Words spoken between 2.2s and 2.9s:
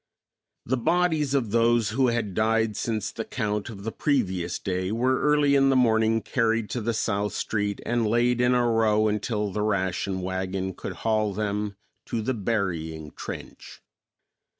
died